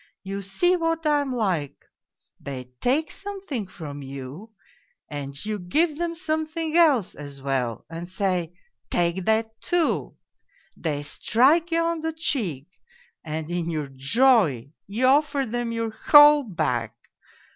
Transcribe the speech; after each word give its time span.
You 0.23 0.41
see 0.41 0.75
what 0.75 1.05
I 1.05 1.21
am 1.21 1.31
like; 1.31 1.85
they 2.39 2.71
take 2.79 3.11
something 3.11 3.67
from 3.67 4.01
you, 4.01 4.49
and 5.07 5.35
you 5.45 5.59
give 5.59 5.95
them 5.99 6.15
something 6.15 6.75
else 6.75 7.13
as 7.13 7.39
well 7.39 7.85
and 7.87 8.09
say,' 8.09 8.57
Take 8.89 9.25
that, 9.25 9.61
too.' 9.61 10.15
They 10.75 11.03
strike 11.03 11.69
you 11.69 11.83
on 11.83 11.99
the 12.01 12.13
cheek 12.13 12.65
and 13.23 13.51
in 13.51 13.69
your 13.69 13.89
joy 13.89 14.71
you 14.87 15.05
offer 15.05 15.45
them 15.45 15.71
your 15.71 15.91
whole 15.91 16.45
back. 16.45 16.95